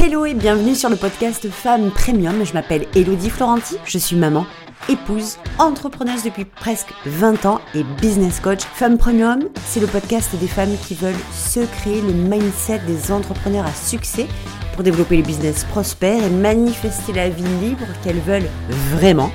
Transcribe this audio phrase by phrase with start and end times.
[0.00, 2.46] Hello et bienvenue sur le podcast Femmes Premium.
[2.46, 4.46] Je m'appelle Elodie Florenti, je suis maman,
[4.88, 8.60] épouse, entrepreneuse depuis presque 20 ans et business coach.
[8.74, 13.66] Femmes Premium, c'est le podcast des femmes qui veulent se créer le mindset des entrepreneurs
[13.66, 14.28] à succès
[14.72, 18.48] pour développer les business prospères et manifester la vie libre qu'elles veulent
[18.92, 19.32] vraiment.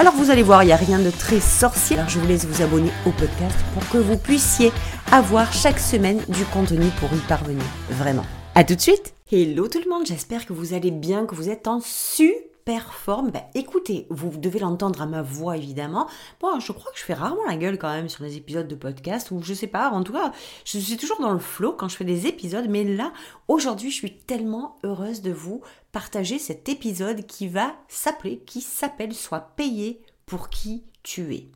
[0.00, 1.96] Alors vous allez voir, il n'y a rien de très sorcier.
[2.08, 4.72] Je vous laisse vous abonner au podcast pour que vous puissiez
[5.12, 7.62] avoir chaque semaine du contenu pour y parvenir.
[7.88, 8.24] Vraiment.
[8.56, 11.48] À tout de suite Hello tout le monde, j'espère que vous allez bien, que vous
[11.48, 13.30] êtes en super forme.
[13.30, 16.06] Bah, écoutez, vous devez l'entendre à ma voix évidemment.
[16.38, 18.74] Bon, je crois que je fais rarement la gueule quand même sur des épisodes de
[18.74, 20.32] podcast, ou je sais pas, en tout cas,
[20.66, 23.14] je suis toujours dans le flow quand je fais des épisodes, mais là,
[23.48, 25.62] aujourd'hui, je suis tellement heureuse de vous
[25.92, 31.48] partager cet épisode qui va s'appeler, qui s'appelle Sois payé pour qui tu es.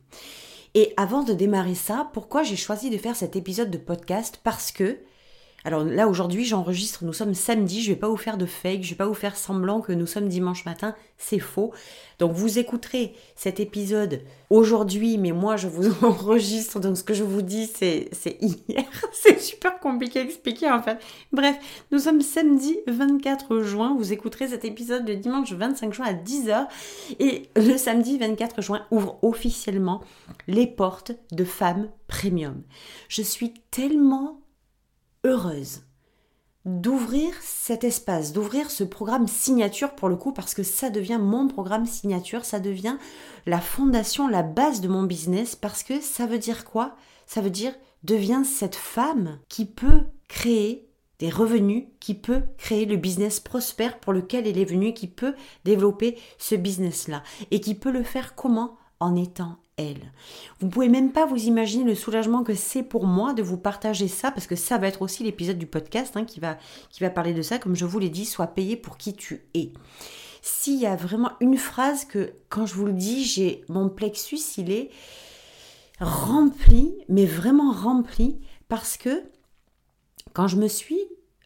[0.73, 4.39] Et avant de démarrer ça, pourquoi j'ai choisi de faire cet épisode de podcast?
[4.43, 4.97] Parce que
[5.63, 8.91] alors là aujourd'hui j'enregistre, nous sommes samedi, je vais pas vous faire de fake, je
[8.91, 11.73] vais pas vous faire semblant que nous sommes dimanche matin, c'est faux.
[12.19, 17.23] Donc vous écouterez cet épisode aujourd'hui, mais moi je vous enregistre, donc ce que je
[17.23, 20.99] vous dis c'est hier, c'est super compliqué à expliquer en fait.
[21.33, 21.57] Bref,
[21.91, 26.67] nous sommes samedi 24 juin, vous écouterez cet épisode le dimanche 25 juin à 10h,
[27.19, 30.01] et le samedi 24 juin ouvre officiellement
[30.47, 32.61] les portes de Femmes Premium.
[33.09, 34.39] Je suis tellement
[35.23, 35.81] heureuse
[36.65, 41.47] d'ouvrir cet espace, d'ouvrir ce programme signature pour le coup, parce que ça devient mon
[41.47, 42.97] programme signature, ça devient
[43.45, 46.95] la fondation, la base de mon business, parce que ça veut dire quoi?
[47.25, 52.97] Ça veut dire devient cette femme qui peut créer des revenus, qui peut créer le
[52.97, 57.23] business prospère pour lequel elle est venue, qui peut développer ce business-là.
[57.49, 58.77] Et qui peut le faire comment?
[58.99, 60.11] En étant elle.
[60.59, 64.07] Vous pouvez même pas vous imaginer le soulagement que c'est pour moi de vous partager
[64.07, 66.57] ça, parce que ça va être aussi l'épisode du podcast hein, qui, va,
[66.89, 69.43] qui va parler de ça, comme je vous l'ai dit, sois payé pour qui tu
[69.53, 69.71] es.
[70.41, 74.39] S'il y a vraiment une phrase que, quand je vous le dis, j'ai mon plexus,
[74.57, 74.89] il est
[75.99, 79.23] rempli, mais vraiment rempli, parce que
[80.33, 80.99] quand je me suis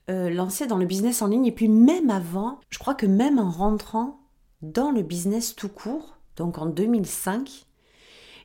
[0.09, 3.39] euh, lancée dans le business en ligne, et puis même avant, je crois que même
[3.39, 4.19] en rentrant
[4.61, 7.65] dans le business tout court, donc en 2005,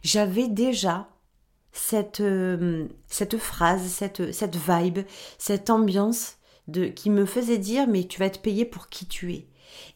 [0.07, 1.09] j'avais déjà
[1.73, 5.01] cette, euh, cette phrase, cette, cette vibe,
[5.37, 6.37] cette ambiance
[6.69, 9.49] de, qui me faisait dire mais tu vas être payé pour qui tu es.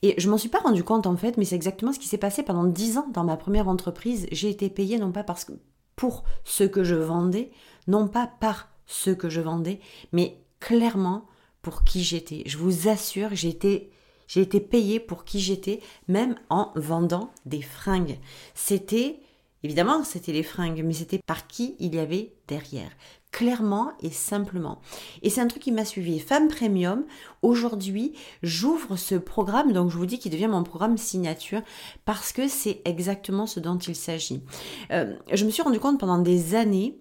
[0.03, 2.19] Et je m'en suis pas rendu compte en fait, mais c'est exactement ce qui s'est
[2.19, 4.26] passé pendant dix ans dans ma première entreprise.
[4.32, 5.53] J'ai été payée non pas parce que,
[5.94, 7.53] pour ce que je vendais,
[7.87, 9.78] non pas par ce que je vendais,
[10.12, 11.26] mais clairement
[11.62, 12.43] pour qui j'étais.
[12.47, 13.93] Je vous assure, j'ai été
[14.26, 18.19] j'ai été payée pour qui j'étais, même en vendant des fringues.
[18.54, 19.20] C'était
[19.62, 22.91] Évidemment, c'était les fringues, mais c'était par qui il y avait derrière.
[23.31, 24.81] Clairement et simplement.
[25.22, 26.19] Et c'est un truc qui m'a suivi.
[26.19, 27.04] Femme Premium,
[27.43, 31.62] aujourd'hui, j'ouvre ce programme, donc je vous dis qu'il devient mon programme signature,
[32.04, 34.43] parce que c'est exactement ce dont il s'agit.
[34.91, 36.99] Euh, je me suis rendu compte pendant des années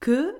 [0.00, 0.34] que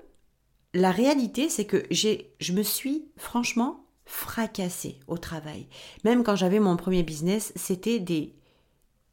[0.73, 5.67] la réalité, c'est que j'ai, je me suis franchement fracassée au travail.
[6.03, 8.35] Même quand j'avais mon premier business, c'était des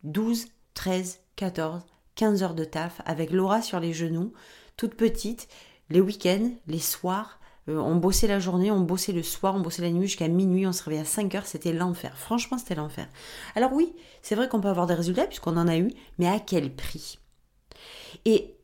[0.03, 1.83] 12, 13, 14,
[2.17, 4.33] 15 heures de taf avec Laura sur les genoux,
[4.77, 5.49] toute petite,
[5.91, 7.41] les week-ends, les soirs.
[7.69, 10.67] Euh, on bossait la journée, on bossait le soir, on bossait la nuit jusqu'à minuit,
[10.67, 12.17] on se réveillait à 5 heures, c'était l'enfer.
[12.19, 13.09] Franchement, c'était l'enfer.
[13.55, 16.39] Alors oui, c'est vrai qu'on peut avoir des résultats puisqu'on en a eu, mais à
[16.39, 17.19] quel prix?
[18.25, 18.55] Et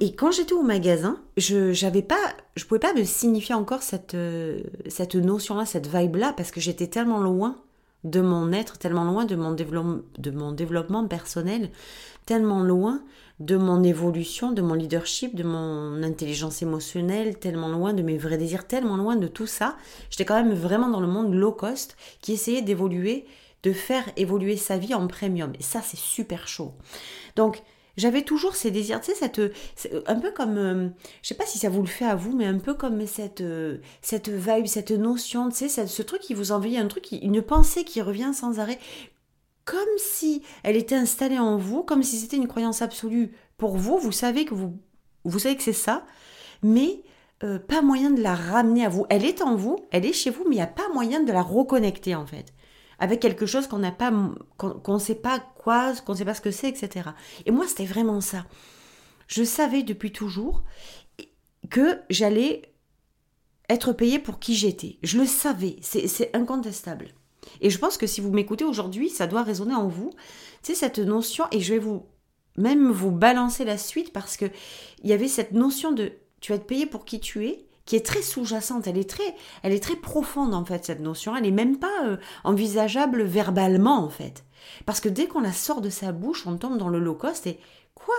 [0.00, 2.18] et quand j'étais au magasin, je j'avais pas,
[2.56, 6.88] je pouvais pas me signifier encore cette euh, cette notion-là, cette vibe-là, parce que j'étais
[6.88, 7.56] tellement loin
[8.06, 11.70] de mon être, tellement loin de mon, de mon développement personnel,
[12.24, 13.02] tellement loin
[13.40, 18.38] de mon évolution, de mon leadership, de mon intelligence émotionnelle, tellement loin de mes vrais
[18.38, 19.76] désirs, tellement loin de tout ça.
[20.08, 23.26] J'étais quand même vraiment dans le monde low cost qui essayait d'évoluer,
[23.62, 25.52] de faire évoluer sa vie en premium.
[25.58, 26.72] Et ça, c'est super chaud.
[27.34, 27.62] Donc,
[27.96, 29.40] j'avais toujours ces désirs, tu sais, cette,
[30.06, 30.88] un peu comme, euh,
[31.22, 33.40] je sais pas si ça vous le fait à vous, mais un peu comme cette,
[33.40, 37.42] euh, cette vibe, cette notion, tu sais, ce truc qui vous envahit, un truc, une
[37.42, 38.78] pensée qui revient sans arrêt,
[39.64, 43.98] comme si elle était installée en vous, comme si c'était une croyance absolue pour vous.
[43.98, 44.76] Vous savez que vous,
[45.24, 46.04] vous savez que c'est ça,
[46.62, 47.02] mais
[47.42, 49.06] euh, pas moyen de la ramener à vous.
[49.10, 51.32] Elle est en vous, elle est chez vous, mais il n'y a pas moyen de
[51.32, 52.52] la reconnecter en fait
[52.98, 54.12] avec quelque chose qu'on n'a pas,
[54.56, 57.10] qu'on ne sait pas quoi, qu'on ne sait pas ce que c'est, etc.
[57.44, 58.46] Et moi, c'était vraiment ça.
[59.26, 60.62] Je savais depuis toujours
[61.70, 62.62] que j'allais
[63.68, 64.98] être payée pour qui j'étais.
[65.02, 67.08] Je le savais, c'est incontestable.
[67.60, 70.12] Et je pense que si vous m'écoutez aujourd'hui, ça doit résonner en vous.
[70.62, 72.06] C'est cette notion, et je vais vous
[72.56, 74.46] même vous balancer la suite parce que
[75.02, 77.96] il y avait cette notion de tu vas être payé pour qui tu es, qui
[77.96, 81.34] est très sous-jacente, elle est très, elle est très profonde en fait cette notion.
[81.36, 84.44] Elle n'est même pas euh, envisageable verbalement en fait,
[84.84, 87.46] parce que dès qu'on la sort de sa bouche, on tombe dans le low cost
[87.46, 87.58] et
[87.94, 88.16] quoi?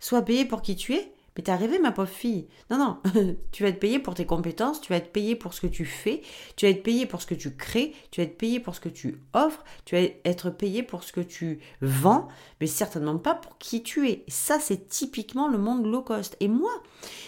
[0.00, 1.12] Sois payé pour qui tu es?
[1.36, 2.48] Mais t'es rêvé, ma pauvre fille.
[2.70, 2.98] Non, non,
[3.52, 5.84] tu vas être payé pour tes compétences, tu vas être payé pour ce que tu
[5.84, 6.22] fais,
[6.56, 8.80] tu vas être payé pour ce que tu crées, tu vas être payé pour ce
[8.80, 12.28] que tu offres, tu vas être payé pour ce que tu vends,
[12.60, 14.24] mais certainement pas pour qui tu es.
[14.28, 16.36] ça, c'est typiquement le monde low cost.
[16.40, 16.72] Et moi,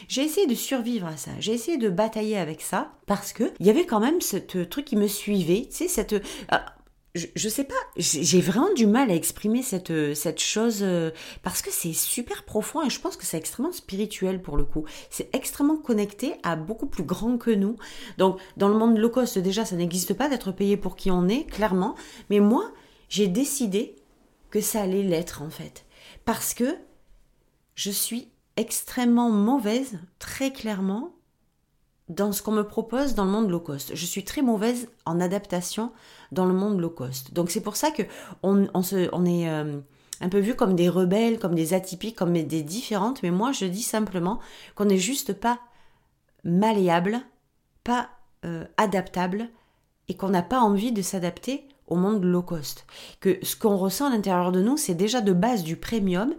[0.08, 1.30] j'ai essayé de survivre à ça.
[1.38, 4.84] J'ai essayé de batailler avec ça parce que il y avait quand même ce truc
[4.84, 6.14] qui me suivait, tu sais, cette.
[7.14, 11.10] Je, je, sais pas, j'ai vraiment du mal à exprimer cette, euh, cette chose euh,
[11.42, 14.86] parce que c'est super profond et je pense que c'est extrêmement spirituel pour le coup.
[15.10, 17.76] C'est extrêmement connecté à beaucoup plus grand que nous.
[18.16, 21.28] Donc, dans le monde low cost, déjà, ça n'existe pas d'être payé pour qui on
[21.28, 21.96] est, clairement.
[22.30, 22.72] Mais moi,
[23.10, 23.96] j'ai décidé
[24.48, 25.84] que ça allait l'être en fait.
[26.24, 26.76] Parce que
[27.74, 31.14] je suis extrêmement mauvaise, très clairement,
[32.08, 33.92] dans ce qu'on me propose dans le monde low cost.
[33.94, 35.92] Je suis très mauvaise en adaptation
[36.30, 37.32] dans le monde low cost.
[37.32, 38.02] Donc c'est pour ça que
[38.42, 39.78] on, se, on est euh,
[40.20, 43.22] un peu vu comme des rebelles, comme des atypiques, comme des différentes.
[43.22, 44.40] Mais moi, je dis simplement
[44.74, 45.60] qu'on n'est juste pas
[46.44, 47.20] malléable,
[47.84, 48.08] pas
[48.44, 49.48] euh, adaptable,
[50.08, 52.86] et qu'on n'a pas envie de s'adapter au monde low cost.
[53.20, 56.34] Que ce qu'on ressent à l'intérieur de nous, c'est déjà de base du premium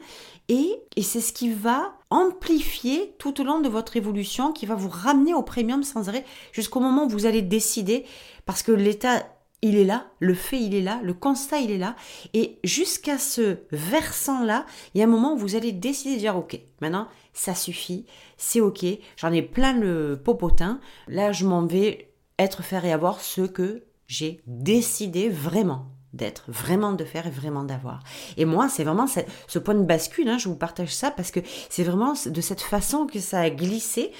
[0.50, 4.90] et, c'est ce qui va amplifier tout au long de votre évolution, qui va vous
[4.90, 8.06] ramener au premium sans arrêt jusqu'au moment où vous allez décider,
[8.46, 9.28] parce que l'état
[9.64, 11.96] il est là, le fait il est là, le constat il est là,
[12.34, 16.38] et jusqu'à ce versant-là, il y a un moment où vous allez décider de dire
[16.38, 18.06] ok, maintenant ça suffit,
[18.38, 18.86] c'est ok,
[19.18, 23.86] j'en ai plein le popotin, là je m'en vais être, faire et avoir ce que
[24.06, 28.04] j'ai décidé vraiment d'être, vraiment de faire et vraiment d'avoir.
[28.38, 31.40] Et moi, c'est vraiment ce, point de bascule, hein, je vous partage ça parce que
[31.70, 34.12] c'est vraiment de cette façon que ça a glissé.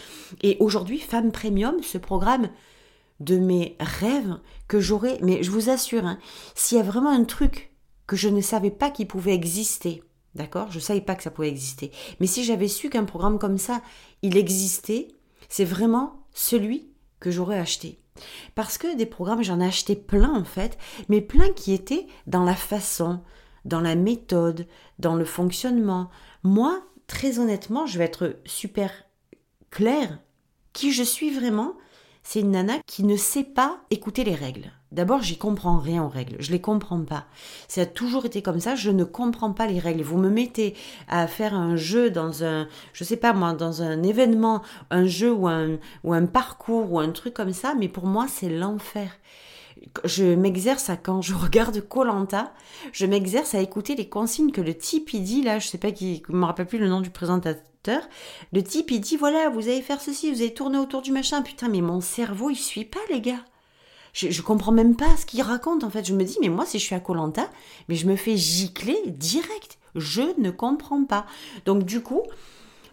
[0.42, 2.50] Et aujourd'hui, Femme Premium, ce programme
[3.20, 6.18] de mes rêves que j'aurais, mais je vous assure, hein,
[6.56, 7.72] s'il y a vraiment un truc
[8.08, 10.04] que je ne savais pas qu'il pouvait exister,
[10.36, 11.92] d'accord Je ne savais pas que ça pouvait exister.
[12.20, 13.82] Mais si j'avais su qu'un programme comme ça,
[14.24, 15.10] il existait,
[15.48, 18.03] c'est vraiment celui que j'aurais acheté.
[18.56, 20.78] Parce que des programmes, j'en ai acheté plein en fait,
[21.10, 23.22] mais plein qui étaient dans la façon,
[23.66, 24.68] dans la méthode,
[25.00, 26.10] dans le fonctionnement.
[26.44, 28.92] Moi, très honnêtement, je vais être super
[29.70, 30.20] claire.
[30.74, 31.76] Qui je suis vraiment,
[32.24, 34.72] c'est une nana qui ne sait pas écouter les règles.
[34.94, 36.36] D'abord, j'y comprends rien aux règles.
[36.40, 37.26] Je les comprends pas.
[37.68, 38.76] Ça a toujours été comme ça.
[38.76, 40.04] Je ne comprends pas les règles.
[40.04, 40.76] Vous me mettez
[41.08, 44.62] à faire un jeu dans un, je sais pas moi, dans un événement,
[44.92, 47.74] un jeu ou un, ou un parcours ou un truc comme ça.
[47.74, 49.18] Mais pour moi, c'est l'enfer.
[50.06, 51.24] Je m'exerce à quand?
[51.24, 52.54] Je regarde Colanta,
[52.92, 55.58] je m'exerce à écouter les consignes que le type il dit là.
[55.58, 58.02] Je sais pas qui, je me rappelle plus le nom du présentateur.
[58.54, 61.42] Le type il dit voilà, vous allez faire ceci, vous allez tourner autour du machin.
[61.42, 63.44] Putain, mais mon cerveau il suit pas les gars
[64.14, 66.06] je, comprends même pas ce qu'il raconte en fait.
[66.06, 67.50] Je me dis, mais moi, si je suis à Colanta,
[67.90, 69.80] mais je me fais gicler direct.
[69.96, 71.26] Je ne comprends pas.
[71.66, 72.22] Donc du coup,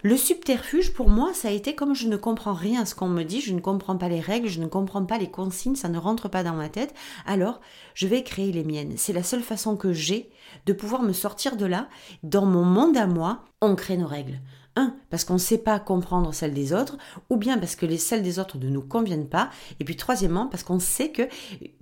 [0.03, 3.07] le subterfuge, pour moi, ça a été comme je ne comprends rien à ce qu'on
[3.07, 5.89] me dit, je ne comprends pas les règles, je ne comprends pas les consignes, ça
[5.89, 6.95] ne rentre pas dans ma tête,
[7.27, 7.61] alors
[7.93, 8.95] je vais créer les miennes.
[8.97, 10.31] C'est la seule façon que j'ai
[10.65, 11.87] de pouvoir me sortir de là.
[12.23, 14.39] Dans mon monde à moi, on crée nos règles.
[14.77, 16.97] Un, parce qu'on ne sait pas comprendre celles des autres,
[17.29, 19.49] ou bien parce que les celles des autres ne nous conviennent pas,
[19.81, 21.23] et puis troisièmement, parce qu'on sait que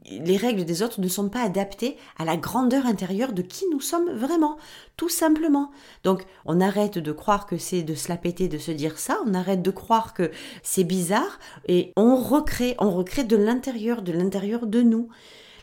[0.09, 3.80] les règles des autres ne sont pas adaptées à la grandeur intérieure de qui nous
[3.80, 4.57] sommes vraiment,
[4.97, 5.69] tout simplement.
[6.04, 9.19] Donc on arrête de croire que c'est de se la péter de se dire ça,
[9.28, 10.31] on arrête de croire que
[10.64, 11.37] c'est bizarre,
[11.68, 15.09] et on recrée, on recrée de l'intérieur, de l'intérieur de nous.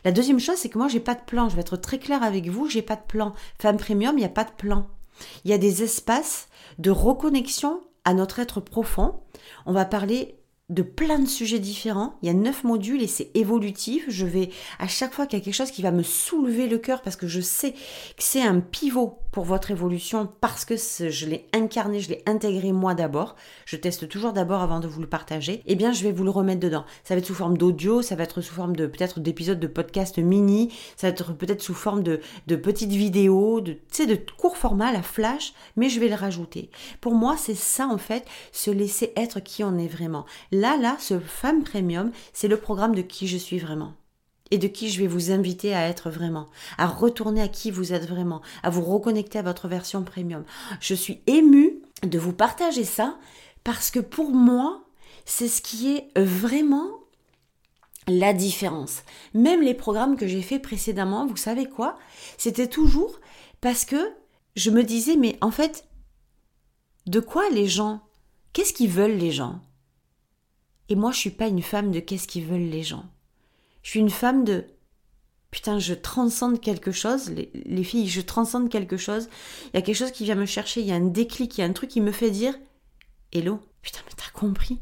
[0.05, 1.49] La deuxième chose, c'est que moi, j'ai pas de plan.
[1.49, 3.33] Je vais être très claire avec vous, j'ai pas de plan.
[3.59, 4.87] Femme premium, il n'y a pas de plan.
[5.43, 6.47] Il y a des espaces
[6.77, 9.15] de reconnexion à notre être profond.
[9.65, 10.37] On va parler
[10.69, 12.17] de plein de sujets différents.
[12.21, 14.05] Il y a neuf modules et c'est évolutif.
[14.09, 16.77] Je vais, à chaque fois qu'il y a quelque chose qui va me soulever le
[16.77, 17.77] cœur parce que je sais que
[18.19, 22.93] c'est un pivot pour votre évolution parce que je l'ai incarné, je l'ai intégré moi
[22.93, 23.35] d'abord.
[23.65, 25.61] Je teste toujours d'abord avant de vous le partager.
[25.65, 26.85] Eh bien, je vais vous le remettre dedans.
[27.03, 29.67] Ça va être sous forme d'audio, ça va être sous forme de peut-être d'épisodes de
[29.67, 34.57] podcast mini, ça va être peut-être sous forme de, de petites vidéos, de, de court
[34.57, 36.69] format, la flash, mais je vais le rajouter.
[37.01, 40.25] Pour moi, c'est ça en fait, se laisser être qui on est vraiment.
[40.51, 43.93] Là, là, ce Femme Premium, c'est le programme de qui je suis vraiment.
[44.51, 47.93] Et de qui je vais vous inviter à être vraiment, à retourner à qui vous
[47.93, 50.43] êtes vraiment, à vous reconnecter à votre version premium.
[50.79, 53.17] Je suis émue de vous partager ça
[53.63, 54.85] parce que pour moi,
[55.25, 56.87] c'est ce qui est vraiment
[58.07, 59.03] la différence.
[59.33, 61.97] Même les programmes que j'ai fait précédemment, vous savez quoi?
[62.37, 63.19] C'était toujours
[63.59, 64.13] parce que
[64.55, 65.85] je me disais, mais en fait,
[67.05, 68.01] de quoi les gens?
[68.53, 69.59] Qu'est-ce qu'ils veulent les gens?
[70.89, 73.05] Et moi, je suis pas une femme de qu'est-ce qu'ils veulent les gens.
[73.87, 74.65] Je suis une femme de
[75.49, 77.29] putain, je transcende quelque chose.
[77.29, 79.29] Les, filles, je transcende quelque chose.
[79.67, 80.81] Il y a quelque chose qui vient me chercher.
[80.81, 82.53] Il y a un déclic, il y a un truc qui me fait dire
[83.31, 84.81] Hello, putain, mais t'as compris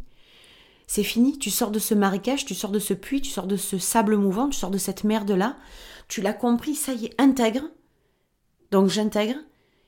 [0.88, 3.58] c'est fini, tu sors de ce marécage, tu sors de ce puits, tu sors de
[3.58, 5.56] ce sable mouvant, tu sors de cette merde-là,
[6.08, 7.64] tu l'as compris, ça y est, intègre.
[8.72, 9.36] Donc j'intègre.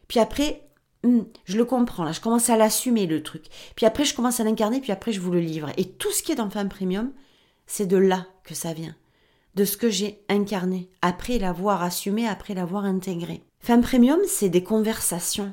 [0.07, 0.69] Puis après,
[1.03, 3.45] hmm, je le comprends, là, je commence à l'assumer le truc.
[3.75, 5.71] Puis après, je commence à l'incarner, puis après, je vous le livre.
[5.77, 7.11] Et tout ce qui est dans Femme Premium,
[7.65, 8.95] c'est de là que ça vient.
[9.57, 13.41] De ce que j'ai incarné, après l'avoir assumé, après l'avoir intégré.
[13.59, 15.51] Femme Premium, c'est des conversations.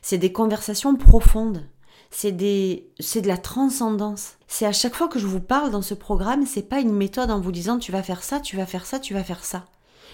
[0.00, 1.68] C'est des conversations profondes
[2.10, 4.36] c'est des c'est de la transcendance.
[4.46, 7.30] C'est à chaque fois que je vous parle dans ce programme, c'est pas une méthode
[7.30, 9.66] en vous disant tu vas faire ça, tu vas faire ça, tu vas faire ça.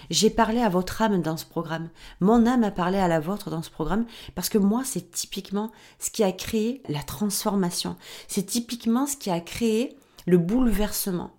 [0.09, 1.89] J'ai parlé à votre âme dans ce programme.
[2.19, 5.71] Mon âme a parlé à la vôtre dans ce programme parce que moi, c'est typiquement
[5.99, 7.95] ce qui a créé la transformation.
[8.27, 11.31] C'est typiquement ce qui a créé le bouleversement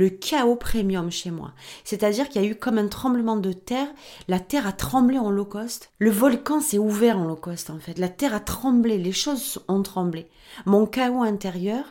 [0.00, 1.52] le chaos premium chez moi.
[1.84, 3.88] C'est-à-dire qu'il y a eu comme un tremblement de terre,
[4.28, 7.78] la terre a tremblé en low cost, le volcan s'est ouvert en low cost en
[7.78, 10.26] fait, la terre a tremblé, les choses ont tremblé.
[10.64, 11.84] Mon chaos intérieur,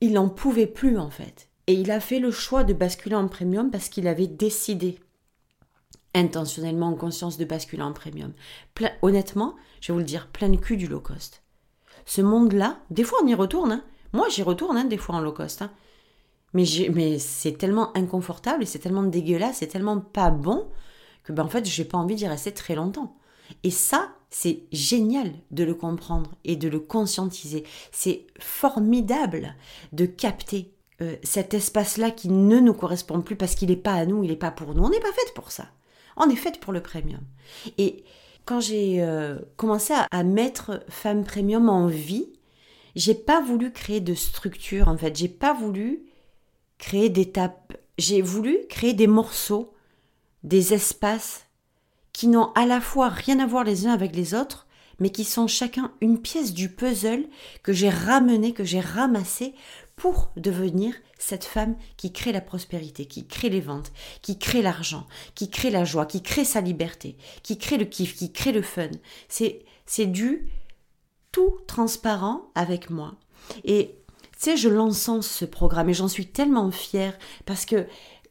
[0.00, 1.48] il n'en pouvait plus en fait.
[1.68, 4.98] Et il a fait le choix de basculer en premium parce qu'il avait décidé
[6.14, 8.32] intentionnellement en conscience de basculer en premium.
[9.02, 11.44] honnêtement, je vais vous le dire, plein de cul du low cost.
[12.06, 13.70] Ce monde-là, des fois on y retourne.
[13.70, 13.84] Hein.
[14.12, 15.62] Moi j'y retourne hein, des fois en low cost.
[15.62, 15.70] Hein.
[16.54, 20.68] Mais, c'est tellement inconfortable et c'est tellement dégueulasse, c'est tellement pas bon
[21.24, 23.16] que ben en fait, j'ai pas envie d'y rester très longtemps.
[23.62, 27.64] Et ça, c'est génial de le comprendre et de le conscientiser.
[27.92, 29.54] C'est formidable
[29.92, 34.06] de capter euh, cet espace-là qui ne nous correspond plus parce qu'il n'est pas à
[34.06, 34.82] nous, il n'est pas pour nous.
[34.82, 35.66] On n'est pas fait pour ça.
[36.16, 37.20] On est fait pour le premium.
[37.78, 38.04] Et
[38.44, 42.32] quand j'ai euh, commencé à, à, mettre femme premium en vie,
[42.96, 45.16] j'ai pas voulu créer de structure en fait.
[45.16, 46.07] J'ai pas voulu
[46.78, 47.76] créer des tapes.
[47.98, 49.74] J'ai voulu créer des morceaux,
[50.44, 51.46] des espaces
[52.12, 54.66] qui n'ont à la fois rien à voir les uns avec les autres,
[54.98, 57.28] mais qui sont chacun une pièce du puzzle
[57.62, 59.54] que j'ai ramené, que j'ai ramassé
[59.96, 63.92] pour devenir cette femme qui crée la prospérité, qui crée les ventes,
[64.22, 68.14] qui crée l'argent, qui crée la joie, qui crée sa liberté, qui crée le kiff,
[68.14, 68.90] qui crée le fun.
[69.28, 70.48] C'est, c'est du
[71.32, 73.14] tout transparent avec moi.
[73.64, 73.96] Et
[74.44, 77.86] sais, je l'encense ce programme et j'en suis tellement fière parce que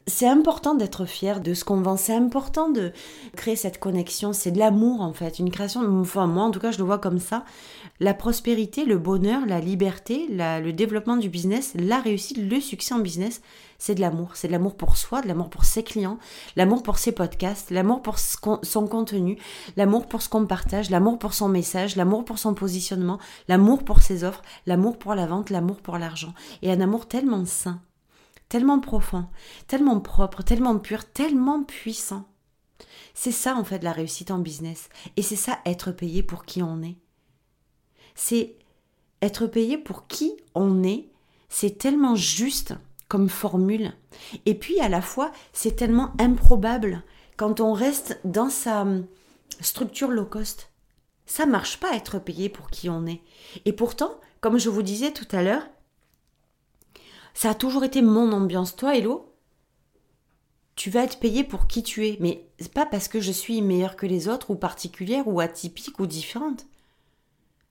[0.08, 2.92] c'est important d'être fier de ce qu'on vend, c'est important de
[3.36, 6.70] créer cette connexion, c'est de l'amour en fait, une création, enfin moi en tout cas
[6.70, 7.44] je le vois comme ça,
[8.00, 13.00] la prospérité, le bonheur, la liberté, le développement du business, la réussite, le succès en
[13.00, 13.42] business,
[13.76, 16.18] c'est de l'amour, c'est de l'amour pour soi, de l'amour pour ses clients,
[16.56, 19.38] l'amour pour ses podcasts, l'amour pour son contenu,
[19.76, 24.02] l'amour pour ce qu'on partage, l'amour pour son message, l'amour pour son positionnement, l'amour pour
[24.02, 27.80] ses offres, l'amour pour la vente, l'amour pour l'argent, et un amour tellement sain
[28.48, 29.26] tellement profond,
[29.66, 32.28] tellement propre, tellement pur, tellement puissant.
[33.14, 34.88] C'est ça en fait la réussite en business.
[35.16, 36.96] Et c'est ça être payé pour qui on est.
[38.14, 38.56] C'est
[39.22, 41.08] être payé pour qui on est.
[41.48, 42.74] C'est tellement juste
[43.08, 43.92] comme formule.
[44.46, 47.02] Et puis à la fois, c'est tellement improbable
[47.36, 49.06] quand on reste dans sa hum,
[49.60, 50.70] structure low cost.
[51.26, 53.20] Ça marche pas être payé pour qui on est.
[53.64, 55.66] Et pourtant, comme je vous disais tout à l'heure,
[57.38, 58.74] ça a toujours été mon ambiance.
[58.74, 59.32] Toi, Hello,
[60.74, 62.16] tu vas être payé pour qui tu es.
[62.18, 66.00] Mais c'est pas parce que je suis meilleure que les autres, ou particulière, ou atypique,
[66.00, 66.66] ou différente.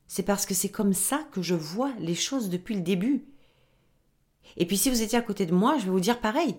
[0.07, 3.25] C'est parce que c'est comme ça que je vois les choses depuis le début.
[4.55, 6.55] Et puis si vous étiez à côté de moi, je vais vous dire pareil.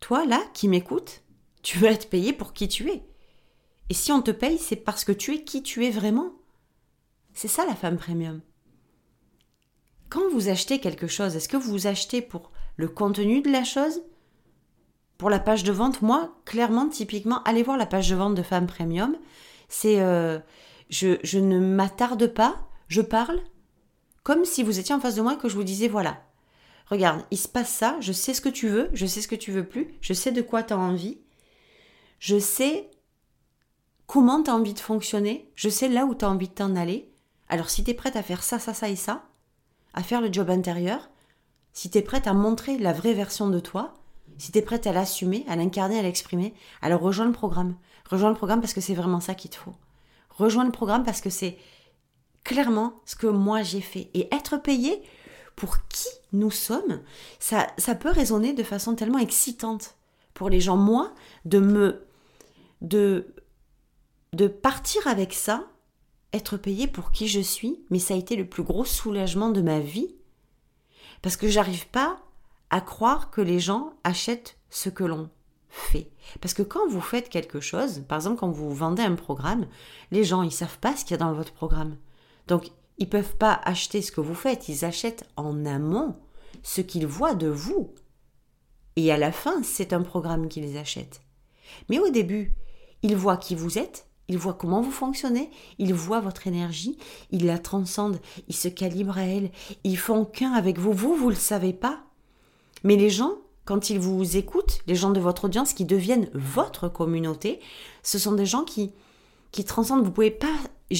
[0.00, 1.20] Toi, là, qui m'écoute,
[1.62, 3.02] tu vas être payé pour qui tu es.
[3.90, 6.32] Et si on te paye, c'est parce que tu es qui tu es vraiment.
[7.34, 8.40] C'est ça la femme premium.
[10.08, 14.02] Quand vous achetez quelque chose, est-ce que vous achetez pour le contenu de la chose?
[15.18, 18.42] Pour la page de vente, moi, clairement, typiquement, allez voir la page de vente de
[18.42, 19.16] Femme Premium.
[19.68, 20.38] C'est euh,
[20.90, 22.56] je, ne m'attarde pas,
[22.88, 23.40] je parle
[24.22, 26.22] comme si vous étiez en face de moi et que je vous disais voilà,
[26.86, 29.34] regarde, il se passe ça, je sais ce que tu veux, je sais ce que
[29.34, 31.18] tu veux plus, je sais de quoi tu as envie,
[32.18, 32.90] je sais
[34.06, 36.74] comment tu as envie de fonctionner, je sais là où tu as envie de t'en
[36.74, 37.10] aller.
[37.48, 39.26] Alors si tu es prête à faire ça, ça, ça et ça,
[39.94, 41.08] à faire le job intérieur,
[41.72, 43.94] si tu es prête à montrer la vraie version de toi,
[44.38, 47.76] si tu es prête à l'assumer, à l'incarner, à l'exprimer, alors rejoins le programme.
[48.10, 49.74] Rejoins le programme parce que c'est vraiment ça qu'il te faut.
[50.30, 51.56] Rejoins le programme parce que c'est
[52.42, 54.10] clairement ce que moi j'ai fait.
[54.14, 55.02] Et être payé
[55.56, 57.00] pour qui nous sommes,
[57.38, 59.94] ça, ça peut résonner de façon tellement excitante
[60.34, 60.76] pour les gens.
[60.76, 61.12] Moi,
[61.44, 62.06] de me.
[62.80, 63.34] de,
[64.32, 65.68] de partir avec ça,
[66.34, 69.62] être payé pour qui je suis, mais ça a été le plus gros soulagement de
[69.62, 70.14] ma vie.
[71.22, 72.18] Parce que j'arrive pas
[72.70, 75.30] à croire que les gens achètent ce que l'on
[75.68, 76.10] fait.
[76.40, 79.66] Parce que quand vous faites quelque chose, par exemple quand vous vendez un programme,
[80.10, 81.96] les gens ils savent pas ce qu'il y a dans votre programme.
[82.46, 86.16] Donc ils peuvent pas acheter ce que vous faites, ils achètent en amont
[86.62, 87.94] ce qu'ils voient de vous.
[88.96, 91.20] Et à la fin, c'est un programme qu'ils achètent.
[91.88, 92.54] Mais au début,
[93.02, 96.96] ils voient qui vous êtes, ils voient comment vous fonctionnez, ils voient votre énergie,
[97.30, 99.50] ils la transcendent, ils se calibrent à elle,
[99.84, 100.92] ils font qu'un avec vous.
[100.92, 102.00] Vous, vous le savez pas.
[102.84, 103.32] Mais les gens,
[103.64, 107.60] quand ils vous écoutent, les gens de votre audience qui deviennent votre communauté,
[108.02, 108.92] ce sont des gens qui,
[109.52, 110.04] qui transcendent.
[110.04, 110.54] Vous pouvez pas.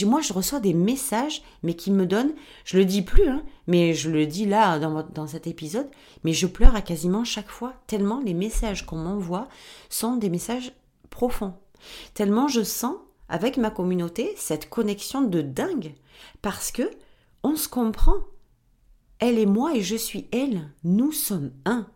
[0.06, 2.34] Moi, je reçois des messages, mais qui me donnent.
[2.64, 5.88] Je le dis plus, hein, mais je le dis là dans, dans cet épisode.
[6.24, 9.48] Mais je pleure à quasiment chaque fois, tellement les messages qu'on m'envoie
[9.88, 10.72] sont des messages
[11.10, 11.54] profonds.
[12.14, 12.96] Tellement je sens
[13.34, 15.96] avec ma communauté cette connexion de dingue,
[16.40, 16.88] parce que
[17.42, 18.18] on se comprend.
[19.18, 20.70] Elle et moi et je suis elle.
[20.84, 21.88] Nous sommes un.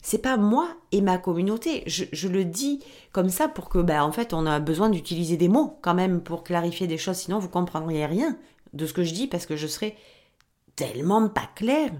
[0.00, 1.82] C'est pas moi et ma communauté.
[1.86, 2.78] Je, le dis
[3.10, 6.22] comme ça pour que, ben, en fait, on a besoin d'utiliser des mots quand même
[6.22, 7.16] pour clarifier des choses.
[7.16, 8.38] Sinon, vous comprendriez rien
[8.74, 9.96] de ce que je dis parce que je serais
[10.76, 11.92] tellement pas claire.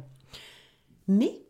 [1.09, 1.43] Mais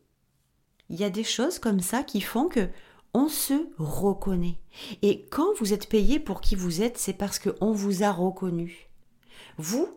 [0.88, 2.71] il y a des choses comme ça qui font que
[3.18, 4.58] on se reconnaît.
[5.02, 8.88] Et quand vous êtes payé pour qui vous êtes, c'est parce qu'on vous a reconnu.
[9.58, 9.88] Vous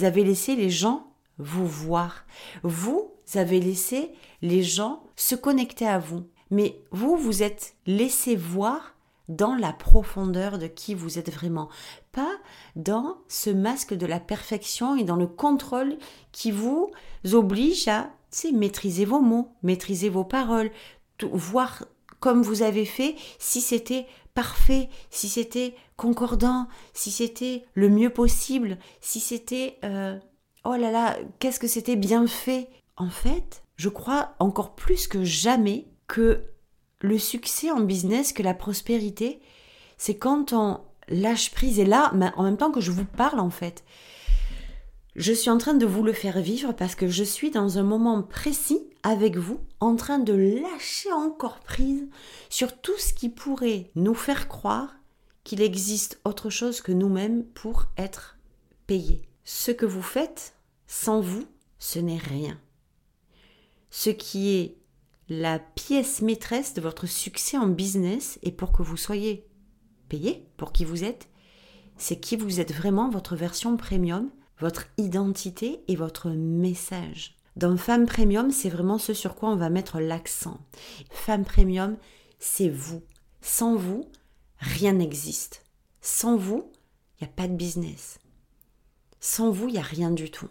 [0.00, 2.24] avez laissé les gens vous voir.
[2.62, 4.12] Vous avez laissé
[4.42, 6.26] les gens se connecter à vous.
[6.50, 8.94] Mais vous, vous êtes laissé voir
[9.28, 11.68] dans la profondeur de qui vous êtes vraiment,
[12.10, 12.32] pas
[12.76, 15.96] dans ce masque de la perfection et dans le contrôle
[16.32, 16.90] qui vous
[17.32, 18.10] oblige à
[18.52, 20.70] maîtriser vos mots, maîtriser vos paroles,
[21.22, 21.84] voir
[22.22, 28.78] comme vous avez fait si c'était parfait, si c'était concordant, si c'était le mieux possible,
[29.00, 30.16] si c'était euh,
[30.64, 32.68] oh là là, qu'est-ce que c'était bien fait.
[32.96, 36.44] En fait, je crois encore plus que jamais que
[37.00, 39.40] le succès en business, que la prospérité,
[39.98, 41.80] c'est quand on lâche prise.
[41.80, 43.82] Et là, en même temps que je vous parle, en fait,
[45.16, 47.82] je suis en train de vous le faire vivre parce que je suis dans un
[47.82, 52.08] moment précis avec vous, en train de lâcher encore prise
[52.48, 54.94] sur tout ce qui pourrait nous faire croire
[55.44, 58.38] qu'il existe autre chose que nous-mêmes pour être
[58.86, 59.28] payés.
[59.44, 60.54] Ce que vous faites,
[60.86, 61.44] sans vous,
[61.78, 62.60] ce n'est rien.
[63.90, 64.76] Ce qui est
[65.28, 69.48] la pièce maîtresse de votre succès en business et pour que vous soyez
[70.08, 71.28] payé pour qui vous êtes,
[71.96, 77.36] c'est qui vous êtes vraiment, votre version premium, votre identité et votre message.
[77.56, 80.58] Dans Femme Premium, c'est vraiment ce sur quoi on va mettre l'accent.
[81.10, 81.96] Femme Premium,
[82.38, 83.02] c'est vous.
[83.42, 84.08] Sans vous,
[84.58, 85.64] rien n'existe.
[86.00, 86.72] Sans vous,
[87.20, 88.18] il n'y a pas de business.
[89.20, 90.48] Sans vous, il n'y a rien du tout.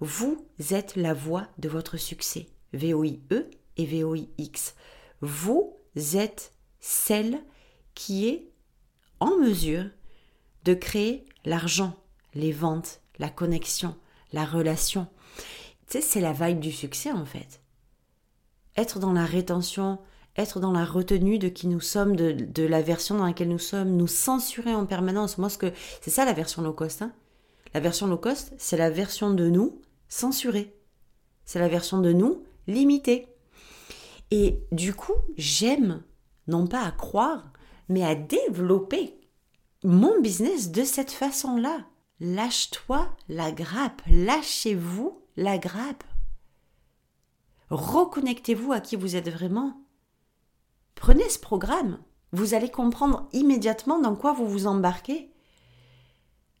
[0.00, 2.46] Vous êtes la voix de votre succès.
[2.72, 4.74] V-O-I-E et V-O-I-X.
[5.20, 5.76] Vous
[6.14, 7.42] êtes celle
[7.94, 8.50] qui est
[9.20, 9.86] en mesure
[10.64, 11.96] de créer l'argent,
[12.34, 13.96] les ventes, la connexion,
[14.32, 15.08] la relation.
[15.88, 17.60] Tu sais, c'est la vibe du succès en fait.
[18.76, 19.98] Être dans la rétention,
[20.36, 23.96] être dans la retenue de qui nous sommes, de, la version dans laquelle nous sommes,
[23.96, 25.38] nous censurer en permanence.
[25.38, 27.02] Moi, ce que c'est ça la version low cost.
[27.02, 27.12] Hein.
[27.72, 30.74] la version low cost, c'est la version de nous censurée.
[31.44, 33.28] C'est la version de nous limitée.
[34.30, 36.02] Et du coup, j'aime
[36.48, 37.52] non pas à croire,
[37.88, 39.14] mais à développer
[39.84, 41.86] mon business de cette façon-là.
[42.18, 46.04] Lâche-toi la grappe, lâchez-vous la grappe.
[47.70, 49.82] Reconnectez-vous à qui vous êtes vraiment.
[50.94, 51.98] Prenez ce programme,
[52.32, 55.30] vous allez comprendre immédiatement dans quoi vous vous embarquez.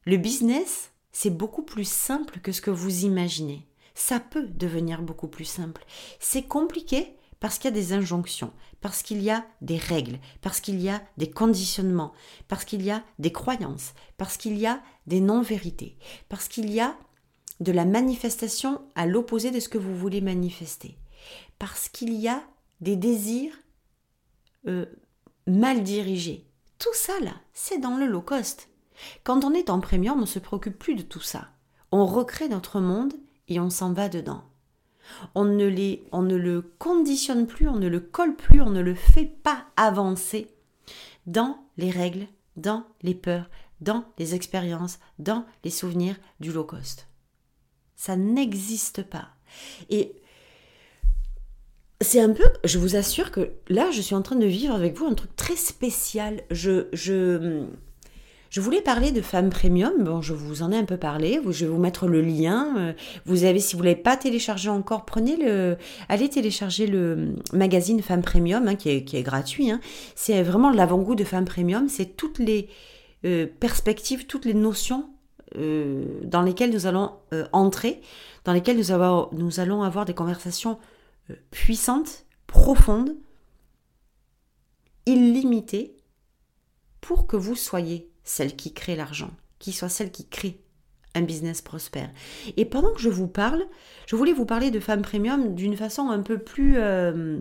[0.04, 3.66] Le business, c'est beaucoup plus simple que ce que vous imaginez.
[3.94, 5.84] Ça peut devenir beaucoup plus simple.
[6.20, 10.60] C'est compliqué parce qu'il y a des injonctions, parce qu'il y a des règles, parce
[10.60, 12.12] qu'il y a des conditionnements,
[12.48, 15.96] parce qu'il y a des croyances, parce qu'il y a des non-vérités,
[16.28, 16.96] parce qu'il y a
[17.60, 20.96] de la manifestation à l'opposé de ce que vous voulez manifester,
[21.58, 22.42] parce qu'il y a
[22.80, 23.54] des désirs
[24.66, 24.86] euh,
[25.46, 26.46] mal dirigés.
[26.78, 28.68] Tout ça là, c'est dans le low cost.
[29.24, 31.48] Quand on est en premium, on ne se préoccupe plus de tout ça.
[31.92, 33.14] On recrée notre monde
[33.48, 34.44] et on s'en va dedans.
[35.34, 38.80] On ne, les, on ne le conditionne plus, on ne le colle plus, on ne
[38.80, 40.50] le fait pas avancer
[41.26, 43.48] dans les règles, dans les peurs,
[43.80, 47.08] dans les expériences, dans les souvenirs du low cost.
[47.96, 49.28] Ça n'existe pas.
[49.90, 50.12] Et
[52.02, 54.96] c'est un peu, je vous assure que là, je suis en train de vivre avec
[54.96, 56.42] vous un truc très spécial.
[56.50, 57.64] Je, je,
[58.50, 60.04] Je voulais parler de Femmes Premium.
[60.04, 61.40] Bon, je vous en ai un peu parlé.
[61.48, 62.74] Je vais vous mettre le lien.
[62.76, 62.92] Euh,
[63.24, 65.78] vous avez, si vous l'avez pas téléchargé encore, prenez le,
[66.10, 69.70] allez télécharger le magazine Femmes Premium, hein, qui, est, gratuit.
[69.70, 69.80] Hein.
[70.14, 71.88] C'est vraiment l'avant-goût de Femmes Premium.
[71.88, 72.68] C'est toutes les
[73.24, 75.08] euh, perspectives, toutes les notions
[75.56, 77.12] euh, dans lesquelles nous allons
[77.52, 78.00] entrer,
[78.44, 78.92] dans lesquelles nous,
[79.32, 80.78] nous allons avoir des conversations
[81.50, 83.16] puissantes, profondes,
[85.06, 85.96] illimitées,
[87.00, 90.60] pour que vous soyez celle qui crée l'argent, qui soit celle qui crée
[91.16, 92.10] un business prospère.
[92.56, 93.64] Et pendant que je vous parle,
[94.06, 96.74] je voulais vous parler de femmes premium d'une façon un peu plus...
[96.76, 97.38] Euh,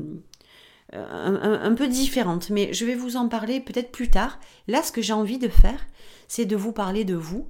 [0.94, 4.40] un, peu différente, mais je vais vous en parler peut-être plus tard.
[4.68, 5.86] Là, ce que j'ai envie de faire,
[6.30, 7.50] c'est de vous parler de vous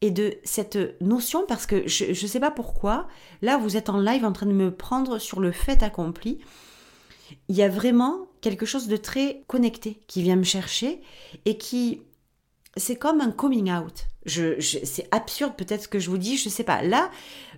[0.00, 3.08] et de cette notion, parce que je ne sais pas pourquoi,
[3.42, 6.40] là, vous êtes en live en train de me prendre sur le fait accompli.
[7.48, 11.00] Il y a vraiment quelque chose de très connecté qui vient me chercher
[11.46, 12.02] et qui
[12.76, 14.06] c'est comme un coming out.
[14.26, 16.82] Je, c'est absurde peut-être ce que je vous dis, je sais pas.
[16.82, 17.10] Là,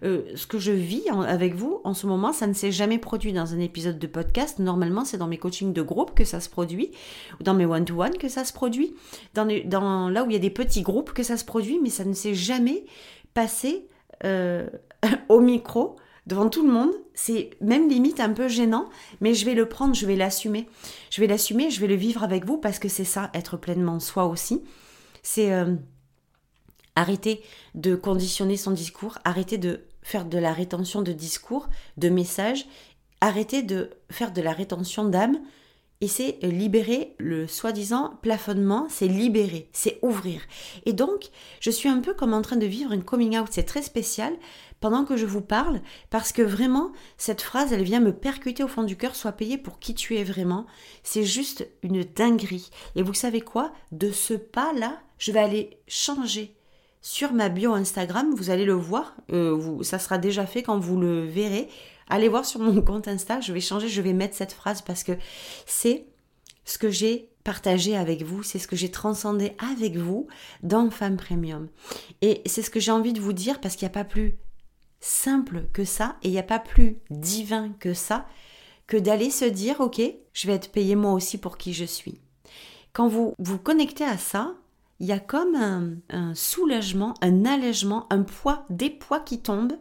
[0.02, 3.33] euh, ce que je vis avec vous en ce moment, ça ne s'est jamais produit
[3.33, 4.59] dans un épisode de podcast.
[4.59, 6.90] Normalement, c'est dans mes coachings de groupe que ça se produit,
[7.38, 8.94] ou dans mes one-to-one que ça se produit,
[9.35, 11.90] dans, dans, là où il y a des petits groupes que ça se produit, mais
[11.90, 12.85] ça ne s'est jamais
[13.33, 13.87] passé
[14.24, 14.68] euh,
[15.29, 16.90] au micro devant tout le monde.
[17.14, 18.88] C'est même limite un peu gênant,
[19.20, 20.68] mais je vais le prendre, je vais l'assumer.
[21.11, 24.00] Je vais l'assumer, je vais le vivre avec vous parce que c'est ça, être pleinement
[24.00, 24.62] soi aussi
[25.26, 25.74] c'est euh,
[26.96, 27.42] arrêter
[27.74, 32.66] de conditionner son discours, arrêter de faire de la rétention de discours, de messages,
[33.20, 35.38] arrêter de faire de la rétention d'âme,
[36.02, 40.42] et c'est libérer le soi-disant plafonnement, c'est libérer, c'est ouvrir.
[40.85, 41.30] Et donc,
[41.61, 44.35] je suis un peu comme en train de vivre une coming out, c'est très spécial
[44.80, 45.80] pendant que je vous parle,
[46.11, 49.56] parce que vraiment, cette phrase, elle vient me percuter au fond du cœur, sois payé
[49.56, 50.66] pour qui tu es vraiment.
[51.02, 52.70] C'est juste une dinguerie.
[52.94, 53.72] Et vous savez quoi?
[53.90, 56.54] De ce pas-là, je vais aller changer
[57.07, 60.99] sur ma bio Instagram, vous allez le voir, euh, ça sera déjà fait quand vous
[60.99, 61.69] le verrez.
[62.09, 65.05] Allez voir sur mon compte Insta, je vais changer, je vais mettre cette phrase parce
[65.05, 65.12] que
[65.66, 66.07] c'est
[66.64, 70.27] ce que j'ai partagé avec vous, c'est ce que j'ai transcendé avec vous
[70.64, 71.69] dans Femme Premium.
[72.23, 74.35] Et c'est ce que j'ai envie de vous dire parce qu'il n'y a pas plus
[74.99, 78.27] simple que ça et il n'y a pas plus divin que ça
[78.88, 82.21] que d'aller se dire ok, je vais être payé moi aussi pour qui je suis.
[82.92, 84.57] Quand vous vous connectez à ça,
[85.00, 89.76] il y a comme un, soulagement, un allègement, un poids, des poids qui tombent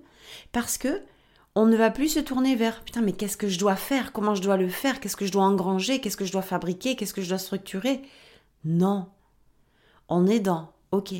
[0.51, 1.01] parce que
[1.58, 4.36] on ne va plus se tourner vers putain mais qu'est-ce que je dois faire, comment
[4.36, 7.13] je dois le faire, qu'est-ce que je dois engranger, qu'est-ce que je dois fabriquer, qu'est-ce
[7.13, 8.01] que je dois structurer?
[8.65, 9.08] Non.
[10.10, 11.13] On est dans OK.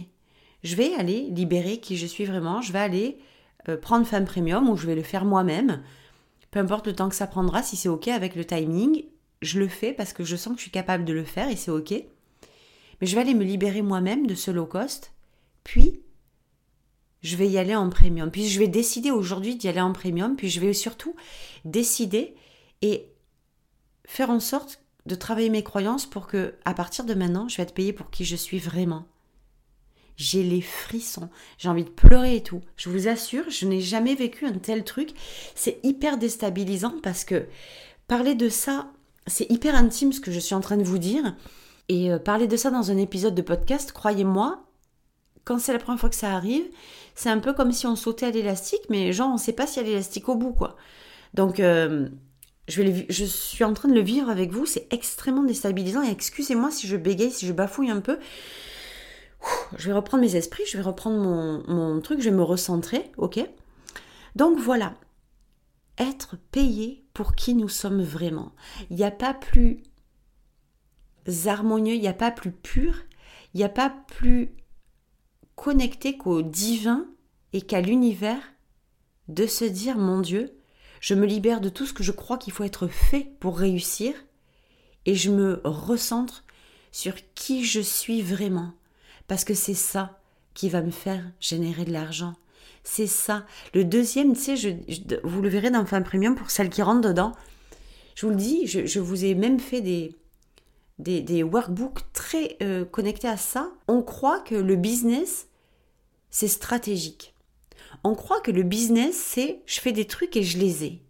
[0.64, 3.20] Je vais aller libérer qui je suis vraiment, je vais aller
[3.70, 5.84] euh, prendre femme premium ou je vais le faire moi-même.
[6.52, 9.06] Peu importe le temps que ça prendra, si c'est OK avec le timing,
[9.42, 11.56] je le fais parce que je sens que je suis capable de le faire et
[11.56, 11.94] c'est OK.
[13.00, 15.14] Mais je vais aller me libérer moi-même de ce low cost,
[15.64, 16.02] puis
[17.22, 18.32] je vais y aller en premium.
[18.32, 21.16] Puis je vais décider aujourd'hui d'y aller en premium, puis je vais surtout
[21.64, 22.36] décider
[22.82, 23.08] et
[24.06, 27.64] faire en sorte de travailler mes croyances pour que à partir de maintenant, je vais
[27.64, 29.08] être payée pour qui je suis vraiment
[30.18, 32.62] j'ai les frissons, j'ai envie de pleurer et tout.
[32.78, 35.12] Je vous assure, je n'ai jamais vécu un tel truc.
[35.56, 37.48] C'est hyper déstabilisant parce que
[38.08, 38.92] parler de ça,
[39.28, 41.36] c'est hyper intime ce que je suis en train de vous dire.
[41.90, 44.64] Et euh, parler de ça dans un épisode de podcast, croyez-moi,
[45.44, 46.66] quand c'est la première fois que ça arrive,
[47.14, 49.68] c'est un peu comme si on sautait à l'élastique, mais genre on ne sait pas
[49.68, 50.76] s'il y a l'élastique au bout, quoi.
[51.34, 52.10] Donc euh,
[52.68, 56.02] je, suis en train de le vivre avec vous, c'est extrêmement déstabilisant.
[56.04, 58.18] Et excusez-moi si je bégaye, si je bafouille un peu
[59.78, 61.18] je vais reprendre mes esprits, je vais reprendre
[61.68, 63.40] mon, truc, je vais me recentrer, ok?
[64.36, 64.94] Donc voilà,
[65.98, 68.54] être payé pour qui nous sommes vraiment.
[68.90, 69.84] Il n'y a pas plus
[71.46, 72.96] harmonieux, il n'y a pas plus pur,
[73.54, 74.52] il n'y a pas plus
[75.56, 77.08] connecté qu'au divin
[77.54, 78.42] et qu'à l'univers
[79.28, 80.58] de se dire mon Dieu,
[81.00, 84.14] je me libère de tout ce que je crois qu'il faut être fait pour réussir
[85.06, 86.44] et je me recentre
[86.92, 88.74] sur qui je suis vraiment
[89.28, 90.20] parce que c'est ça
[90.54, 92.36] qui va me faire générer de l'argent.
[92.84, 93.46] C'est ça.
[93.74, 94.70] Le deuxième, tu sais, je,
[95.24, 97.34] vous le verrez dans Femme Premium pour celles qui rentrent dedans.
[98.14, 100.16] Je vous le dis, je, vous ai même fait des,
[101.00, 103.72] des, workbooks très euh, connectés à ça.
[103.88, 105.48] On croit que le business,
[106.30, 107.34] c'est stratégique.
[108.04, 111.02] On croit que le business, c'est je fais des trucs et je les ai.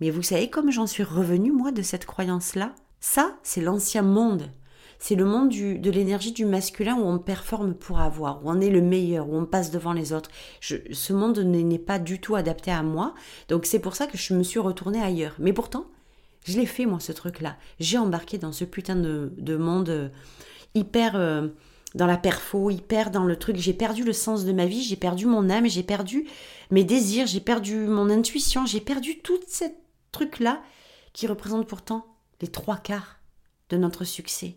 [0.00, 2.74] Mais vous savez comme j'en suis revenue, moi, de cette croyance-là?
[3.00, 4.50] Ça, c'est l'ancien monde
[4.98, 8.70] c'est le monde de l'énergie du masculin où on performe pour avoir, où on est
[8.70, 10.30] le meilleur, où on passe devant les autres.
[10.60, 13.14] ce monde n'est pas du tout adapté à moi,
[13.48, 15.36] donc c'est pour ça que je me suis retournée ailleurs.
[15.38, 15.86] Mais pourtant,
[16.48, 17.56] je l'ai fait moi ce truc-là.
[17.78, 20.08] J'ai embarqué dans ce putain de, monde euh,
[20.74, 21.48] hyper euh,
[21.94, 23.56] dans la perfo, hyper dans le truc.
[23.56, 26.26] J'ai perdu le sens de ma vie, j'ai perdu mon âme, j'ai perdu
[26.70, 29.64] mes désirs, j'ai perdu mon intuition, j'ai perdu tout ce
[30.10, 30.62] truc-là
[31.12, 32.06] qui représente pourtant
[32.40, 33.18] les trois quarts
[33.68, 34.56] de notre succès.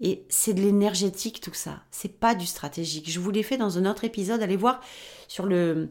[0.00, 3.08] Et c'est de l'énergétique tout ça, c'est pas du stratégique.
[3.08, 4.80] Je vous l'ai fait dans un autre épisode, allez voir
[5.28, 5.90] sur le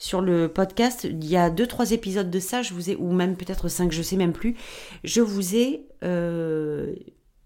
[0.00, 3.12] sur le podcast, il y a deux trois épisodes de ça, je vous ai ou
[3.12, 4.56] même peut-être cinq, je sais même plus.
[5.04, 6.92] Je vous ai euh,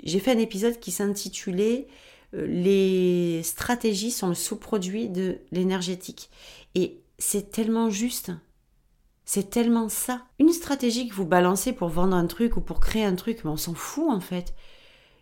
[0.05, 1.88] j'ai fait un épisode qui s'intitulait
[2.35, 6.31] euh, Les stratégies sont le sous-produit de l'énergétique.
[6.75, 8.31] Et c'est tellement juste.
[9.25, 10.23] C'est tellement ça.
[10.38, 13.51] Une stratégie que vous balancez pour vendre un truc ou pour créer un truc, mais
[13.51, 14.55] on s'en fout en fait.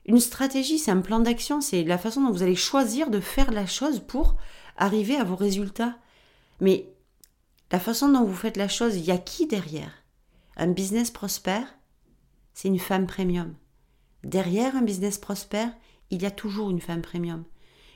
[0.04, 3.52] Une stratégie, c'est un plan d'action, c'est la façon dont vous allez choisir de faire
[3.52, 4.36] la chose pour
[4.76, 5.96] arriver à vos résultats.
[6.60, 6.91] Mais
[7.72, 10.04] la façon dont vous faites la chose, il y a qui derrière?
[10.56, 11.66] Un business prospère,
[12.52, 13.54] c'est une femme premium.
[14.22, 15.72] Derrière un business prospère,
[16.10, 17.44] il y a toujours une femme premium.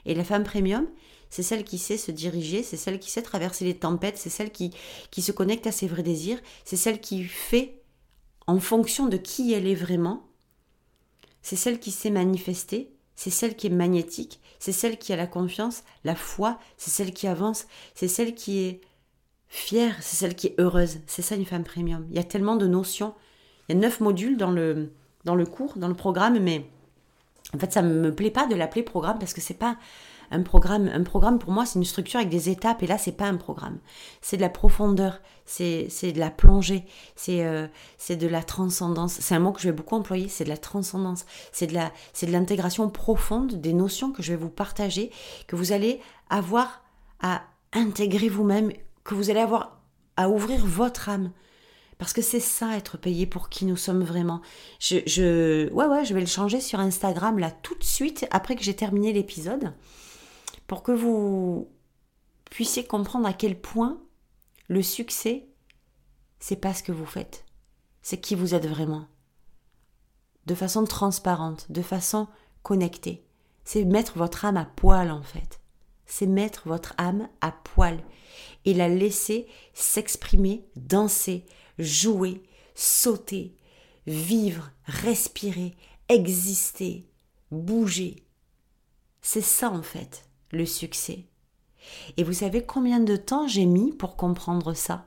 [0.07, 0.87] Et la femme premium,
[1.29, 4.51] c'est celle qui sait se diriger, c'est celle qui sait traverser les tempêtes, c'est celle
[4.51, 4.73] qui,
[5.11, 7.83] qui se connecte à ses vrais désirs, c'est celle qui fait
[8.47, 10.27] en fonction de qui elle est vraiment,
[11.43, 15.27] c'est celle qui sait manifester, c'est celle qui est magnétique, c'est celle qui a la
[15.27, 18.81] confiance, la foi, c'est celle qui avance, c'est celle qui est
[19.49, 20.99] fière, c'est celle qui est heureuse.
[21.07, 22.07] C'est ça une femme premium.
[22.11, 23.15] Il y a tellement de notions.
[23.69, 24.93] Il y a neuf modules dans le,
[25.25, 26.69] dans le cours, dans le programme, mais
[27.55, 29.77] en fait, ça ne me plaît pas de l'appeler programme parce que c'est pas
[30.31, 30.89] un programme.
[30.89, 33.37] Un programme, pour moi, c'est une structure avec des étapes, et là, c'est pas un
[33.37, 33.79] programme.
[34.21, 36.85] C'est de la profondeur, c'est de la plongée,
[37.29, 39.19] euh, c'est de la transcendance.
[39.21, 41.27] C'est un mot que je vais beaucoup employer, c'est de la transcendance.
[41.53, 45.11] C'est de l'intégration profonde des notions que je vais vous partager,
[45.47, 46.83] que vous allez avoir
[47.21, 48.73] à intégrer vous-même,
[49.07, 49.81] que vous allez avoir
[50.17, 51.33] à ouvrir votre âme.
[51.99, 54.43] Parce que c'est ça, être payé pour qui nous sommes vraiment.
[54.81, 58.63] Je, ouais, ouais, je vais le changer sur Instagram là tout de suite après que
[58.63, 59.73] j'ai terminé l'épisode
[60.67, 61.71] pour que vous
[62.51, 64.01] puissiez comprendre à quel point
[64.69, 65.49] le succès,
[66.39, 67.45] c'est pas ce que vous faites,
[68.03, 69.07] c'est qui vous êtes vraiment.
[70.47, 72.29] De façon transparente, de façon
[72.63, 73.25] connectée.
[73.65, 75.61] C'est mettre votre âme à poil en fait.
[76.07, 77.99] C'est mettre votre âme à poil
[78.65, 81.45] et la laisser s'exprimer, danser,
[81.79, 82.43] jouer,
[82.75, 83.55] sauter,
[84.07, 85.75] vivre, respirer,
[86.09, 87.07] exister,
[87.51, 88.25] bouger.
[89.21, 91.25] C'est ça en fait, le succès.
[92.17, 95.07] Et vous savez combien de temps j'ai mis pour comprendre ça?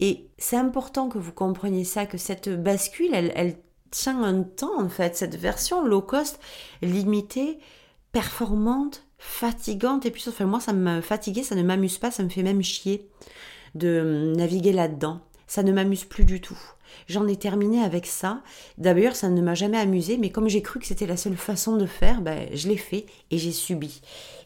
[0.00, 3.58] Et c'est important que vous compreniez ça, que cette bascule, elle,
[3.90, 6.40] tient un temps en fait, cette version low cost,
[6.82, 7.60] limitée,
[8.10, 12.28] performante, fatigante, et puis enfin, moi ça me fatiguait, ça ne m'amuse pas, ça me
[12.28, 13.08] fait même chier
[13.74, 16.58] de naviguer là-dedans ça ne m'amuse plus du tout.
[17.08, 18.42] J'en ai terminé avec ça.
[18.78, 21.76] D'ailleurs, ça ne m'a jamais amusé, mais comme j'ai cru que c'était la seule façon
[21.76, 24.00] de faire, ben, je l'ai fait et j'ai subi.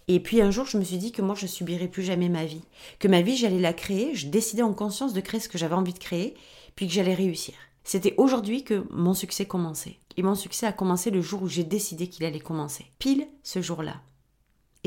[0.09, 2.45] Et puis un jour, je me suis dit que moi, je subirais plus jamais ma
[2.45, 2.62] vie.
[2.99, 4.14] Que ma vie, j'allais la créer.
[4.14, 6.35] Je décidais en conscience de créer ce que j'avais envie de créer,
[6.75, 7.55] puis que j'allais réussir.
[7.85, 9.99] C'était aujourd'hui que mon succès commençait.
[10.17, 12.87] Et mon succès a commencé le jour où j'ai décidé qu'il allait commencer.
[12.99, 13.95] Pile ce jour-là.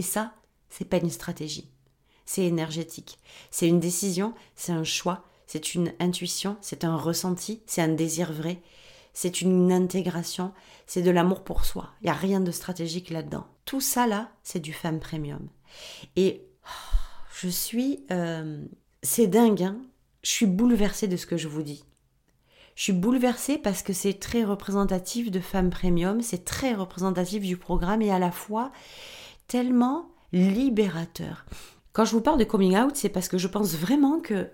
[0.01, 0.33] Et ça,
[0.71, 1.69] c'est pas une stratégie.
[2.25, 3.19] C'est énergétique.
[3.51, 8.33] C'est une décision, c'est un choix, c'est une intuition, c'est un ressenti, c'est un désir
[8.33, 8.63] vrai,
[9.13, 10.53] c'est une intégration,
[10.87, 11.91] c'est de l'amour pour soi.
[12.01, 13.45] Il n'y a rien de stratégique là-dedans.
[13.65, 15.47] Tout ça là, c'est du femme premium.
[16.15, 16.95] Et oh,
[17.39, 18.03] je suis...
[18.09, 18.65] Euh,
[19.03, 19.79] c'est dingue, hein
[20.23, 21.85] je suis bouleversée de ce que je vous dis.
[22.73, 27.55] Je suis bouleversée parce que c'est très représentatif de femme premium, c'est très représentatif du
[27.55, 28.71] programme et à la fois
[29.51, 31.45] tellement libérateur.
[31.91, 34.49] Quand je vous parle de coming out, c'est parce que je pense vraiment que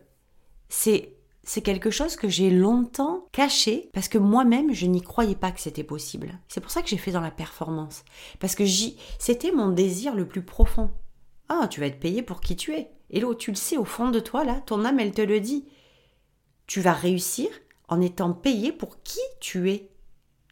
[0.69, 5.51] c'est c'est quelque chose que j'ai longtemps caché parce que moi-même je n'y croyais pas
[5.51, 6.39] que c'était possible.
[6.47, 8.05] C'est pour ça que j'ai fait dans la performance
[8.39, 10.89] parce que j'y c'était mon désir le plus profond.
[11.47, 12.89] Ah, tu vas être payé pour qui tu es.
[13.11, 15.67] Hello, tu le sais au fond de toi là, ton âme elle te le dit.
[16.65, 17.49] Tu vas réussir
[17.87, 19.91] en étant payé pour qui tu es.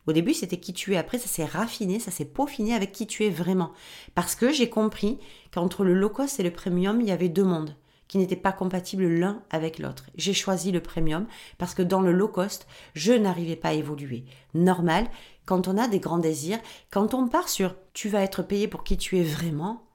[0.08, 0.98] Au début, c'était qui tu es.
[0.98, 3.72] Après, ça s'est raffiné, ça s'est peaufiné avec qui tu es vraiment.
[4.14, 5.20] Parce que j'ai compris
[5.52, 7.76] qu'entre le low cost et le premium, il y avait deux mondes
[8.08, 10.06] qui n'étaient pas compatibles l'un avec l'autre.
[10.16, 11.26] J'ai choisi le premium
[11.58, 14.26] parce que dans le low cost, je n'arrivais pas à évoluer.
[14.54, 15.08] Normal,
[15.46, 16.60] quand on a des grands désirs,
[16.92, 19.88] quand on part sur tu vas être payé pour qui tu es vraiment,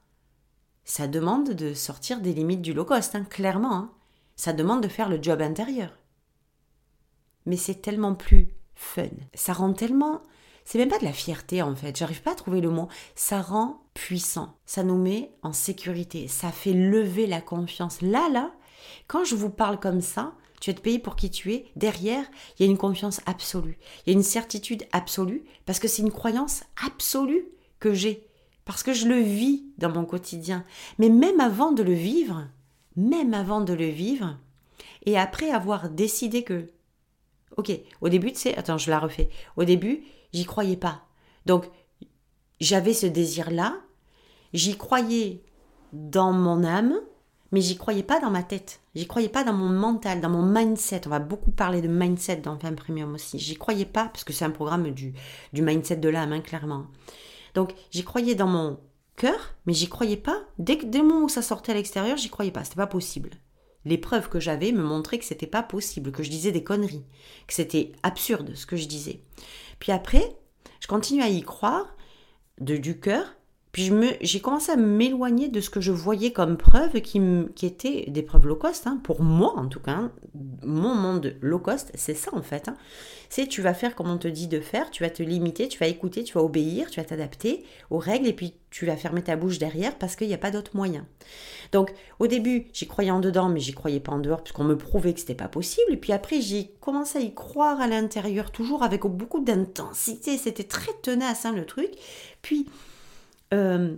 [0.85, 3.75] ça demande de sortir des limites du low cost, hein, clairement.
[3.75, 3.93] Hein.
[4.35, 5.97] Ça demande de faire le job intérieur.
[7.47, 8.49] Mais c'est tellement plus
[8.81, 9.09] fun.
[9.35, 10.23] Ça rend tellement
[10.65, 12.89] c'est même pas de la fierté en fait, j'arrive pas à trouver le mot.
[13.17, 18.01] Ça rend puissant, ça nous met en sécurité, ça fait lever la confiance.
[18.03, 18.53] Là, là,
[19.09, 22.25] quand je vous parle comme ça, tu es payé pour qui tu es, derrière,
[22.57, 26.03] il y a une confiance absolue, il y a une certitude absolue, parce que c'est
[26.03, 27.49] une croyance absolue
[27.81, 28.29] que j'ai,
[28.65, 30.65] Parce que je le vis dans mon quotidien.
[30.99, 32.47] Mais même avant de le vivre,
[32.95, 34.39] même avant de le vivre,
[35.05, 36.71] et après avoir décidé que,
[37.57, 39.29] ok, au début, tu sais, attends, je la refais.
[39.57, 41.03] Au début, j'y croyais pas.
[41.47, 41.71] Donc,
[42.61, 43.75] j'avais ce désir-là,
[44.53, 45.43] j'y croyais
[45.93, 47.01] dans mon âme,
[47.53, 48.81] mais j'y croyais pas dans ma tête.
[48.95, 51.03] J'y croyais pas dans mon mental, dans mon mindset.
[51.07, 53.39] On va beaucoup parler de mindset dans Femme Premium aussi.
[53.39, 55.15] J'y croyais pas, parce que c'est un programme du,
[55.53, 56.87] du mindset de l'âme, hein, clairement.
[57.55, 58.79] Donc, j'y croyais dans mon
[59.17, 60.41] cœur, mais j'y croyais pas.
[60.59, 62.65] Dès, que, le moment où ça sortait à l'extérieur, j'y croyais pas.
[62.65, 63.31] C'était pas possible.
[63.85, 67.05] Les preuves que j'avais me montraient que c'était pas possible, que je disais des conneries,
[67.47, 69.21] que c'était absurde ce que je disais.
[69.79, 70.37] Puis après,
[70.81, 71.97] je continue à y croire
[72.61, 73.37] de, du cœur,
[73.73, 77.21] puis j'ai commencé à m'éloigner de ce que je voyais comme preuves qui,
[77.55, 78.87] qui étaient des preuves low cost.
[78.87, 79.01] Hein.
[79.03, 80.13] pour moi, en tout cas, hein.
[80.65, 82.69] mon monde low cost, c'est ça en fait.
[82.69, 82.77] Hein.
[83.29, 85.79] C'est tu vas faire comme on te dit de faire, tu vas te limiter, tu
[85.79, 89.23] vas écouter, tu vas obéir, tu vas t'adapter aux règles et puis tu vas fermer
[89.23, 91.07] ta bouche derrière parce qu'il n'y a pas d'autre moyen.
[91.71, 94.77] Donc au début, j'y croyais en dedans, mais j'y croyais pas en dehors puisqu'on me
[94.77, 95.93] prouvait que c'était pas possible.
[95.93, 100.37] Et puis après, j'ai commencé à y croire à l'intérieur, toujours avec beaucoup d'intensité.
[100.39, 101.91] C'était très tenace le truc.
[102.43, 102.67] Puis
[103.53, 103.97] euh,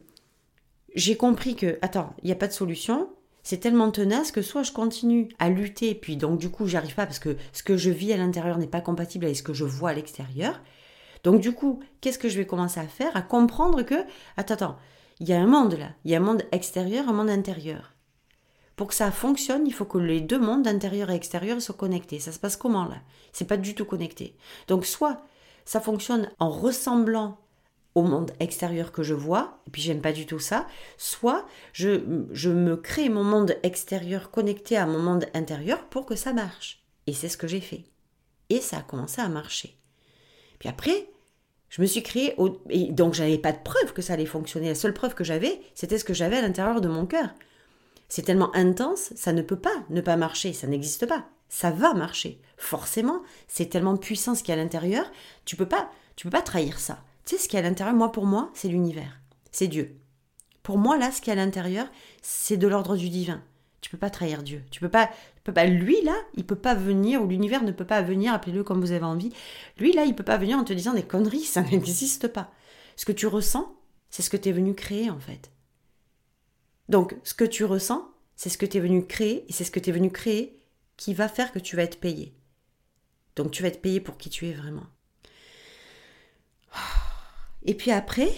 [0.95, 3.09] j'ai compris que, attends, il n'y a pas de solution.
[3.43, 7.07] C'est tellement tenace que soit je continue à lutter, puis donc du coup j'arrive pas
[7.07, 9.65] parce que ce que je vis à l'intérieur n'est pas compatible avec ce que je
[9.65, 10.61] vois à l'extérieur.
[11.25, 13.17] Donc du coup, qu'est-ce que je vais commencer à faire?
[13.17, 14.05] À comprendre que,
[14.37, 14.77] attends, attends,
[15.19, 17.95] il y a un monde là, il y a un monde extérieur, un monde intérieur.
[18.77, 22.21] Pour que ça fonctionne, il faut que les deux mondes, intérieur et extérieur, soient connectés.
[22.21, 22.97] Ça se passe comment là?
[23.33, 24.37] C'est pas du tout connecté.
[24.69, 25.23] Donc soit
[25.65, 27.39] ça fonctionne en ressemblant
[27.95, 32.01] au monde extérieur que je vois, et puis j'aime pas du tout ça, soit je,
[32.33, 36.83] je me crée mon monde extérieur connecté à mon monde intérieur pour que ça marche.
[37.07, 37.85] Et c'est ce que j'ai fait.
[38.49, 39.77] Et ça a commencé à marcher.
[40.59, 41.09] Puis après,
[41.69, 42.37] je me suis créé,
[42.71, 44.69] et donc j'avais pas de preuve que ça allait fonctionner.
[44.69, 47.31] La seule preuve que j'avais, c'était ce que j'avais à l'intérieur de mon cœur.
[48.09, 51.27] C'est tellement intense, ça ne peut pas ne pas marcher, ça n'existe pas.
[51.49, 52.41] Ça va marcher.
[52.59, 55.11] Forcément, c'est tellement puissant ce qu'il y a à l'intérieur,
[55.45, 57.03] tu peux pas, tu peux pas trahir ça.
[57.25, 59.21] Tu sais, ce qui est à l'intérieur, moi, pour moi, c'est l'univers.
[59.51, 59.97] C'est Dieu.
[60.63, 61.87] Pour moi, là, ce qui est à l'intérieur,
[62.21, 63.43] c'est de l'ordre du divin.
[63.81, 64.63] Tu peux pas trahir Dieu.
[64.71, 65.11] Tu peux pas,
[65.43, 65.67] peux pas.
[65.67, 68.33] Lui là, il peut pas venir ou l'univers ne peut pas venir.
[68.33, 69.33] Appelez-le comme vous avez envie.
[69.79, 71.45] Lui là, il peut pas venir en te disant des conneries.
[71.45, 72.53] Ça n'existe pas.
[72.97, 73.75] Ce que tu ressens,
[74.09, 75.51] c'est ce que tu es venu créer en fait.
[76.89, 79.71] Donc, ce que tu ressens, c'est ce que tu es venu créer et c'est ce
[79.71, 80.61] que tu es venu créer
[80.97, 82.35] qui va faire que tu vas être payé.
[83.35, 84.87] Donc, tu vas être payé pour qui tu es vraiment.
[87.65, 88.29] Et puis après,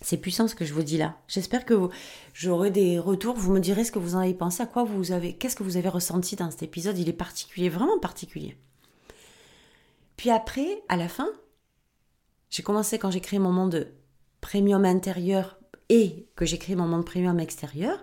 [0.00, 1.16] c'est puissant ce que je vous dis là.
[1.28, 1.88] J'espère que
[2.32, 3.36] j'aurai des retours.
[3.36, 5.62] Vous me direz ce que vous en avez pensé, à quoi vous avez, qu'est-ce que
[5.62, 6.98] vous avez ressenti dans cet épisode.
[6.98, 8.56] Il est particulier, vraiment particulier.
[10.16, 11.28] Puis après, à la fin,
[12.50, 13.92] j'ai commencé quand j'ai créé mon monde
[14.40, 18.02] premium intérieur et que j'ai créé mon monde premium extérieur.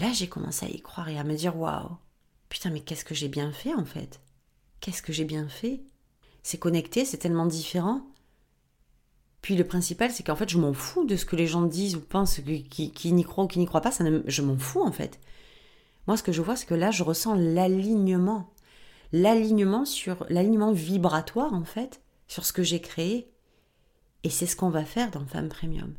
[0.00, 1.96] Là, j'ai commencé à y croire et à me dire waouh,
[2.48, 4.20] putain, mais qu'est-ce que j'ai bien fait en fait?
[4.80, 5.82] Qu'est-ce que j'ai bien fait?
[6.42, 8.02] C'est connecté, c'est tellement différent.
[9.42, 11.96] Puis le principal, c'est qu'en fait, je m'en fous de ce que les gens disent
[11.96, 14.82] ou pensent, qui, qui, n'y croient ou qui n'y croient pas, ça je m'en fous
[14.82, 15.18] en fait.
[16.06, 18.52] Moi, ce que je vois, c'est que là, je ressens l'alignement.
[19.12, 23.30] L'alignement sur l'alignement vibratoire, en fait, sur ce que j'ai créé.
[24.24, 25.94] Et c'est ce qu'on va faire dans Femme Premium.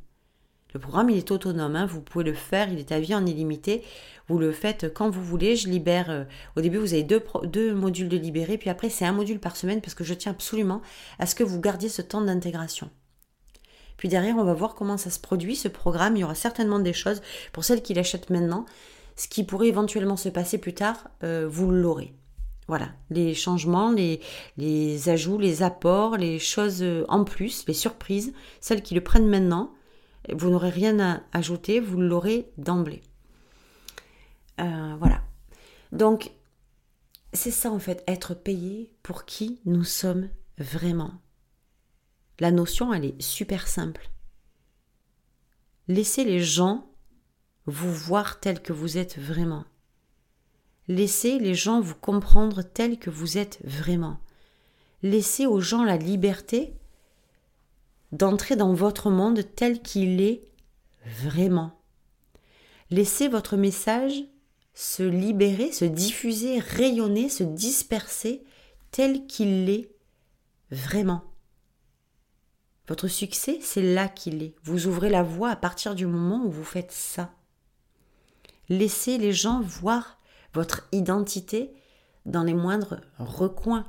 [0.74, 1.86] Le programme, il est autonome, hein.
[1.86, 3.84] vous pouvez le faire, il est à vie en illimité.
[4.28, 5.56] Vous le faites quand vous voulez.
[5.56, 6.10] Je libère.
[6.10, 6.24] Euh,
[6.56, 9.58] au début, vous avez deux, deux modules de libérer, puis après, c'est un module par
[9.58, 10.82] semaine parce que je tiens absolument
[11.20, 12.90] à ce que vous gardiez ce temps d'intégration.
[13.98, 16.16] Puis derrière, on va voir comment ça se produit, ce programme.
[16.16, 18.66] Il y aura certainement des choses, pour celles qui l'achètent maintenant,
[19.16, 22.14] ce qui pourrait éventuellement se passer plus tard, euh, vous l'aurez.
[22.68, 28.82] Voilà, les changements, les, ajouts, les apports, les choses euh, en plus, les surprises, celles
[28.82, 29.74] qui le prennent maintenant,
[30.32, 33.02] vous n'aurez rien à ajouter, vous l'aurez d'emblée.
[34.62, 35.22] Euh, voilà.
[35.92, 36.32] Donc,
[37.34, 41.12] c'est ça en fait, être payé pour qui nous sommes vraiment.
[42.40, 44.10] La notion, elle est super simple.
[45.88, 46.90] Laissez les gens
[47.66, 49.66] vous voir tel que vous êtes vraiment.
[50.88, 54.20] Laissez les gens vous comprendre tel que vous êtes vraiment.
[55.02, 56.74] Laissez aux gens la liberté
[58.12, 60.44] d'entrer dans votre monde tel qu'il est
[61.06, 61.80] vraiment.
[62.90, 64.24] Laissez votre message
[64.74, 68.44] se libérer, se diffuser, rayonner, se disperser
[68.92, 69.92] tel qu'il est
[70.72, 71.24] vraiment.
[72.88, 74.56] Votre succès, c'est là qu'il est.
[74.64, 77.34] Vous ouvrez la voie à partir du moment où vous faites ça.
[78.70, 80.20] Laissez les gens voir
[80.54, 81.74] votre identité
[82.26, 83.88] dans les moindres recoins.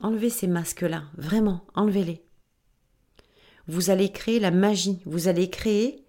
[0.00, 2.24] Enlevez ces masques-là, vraiment, enlevez-les.
[3.68, 6.04] vous allez créer la magie, vous allez créer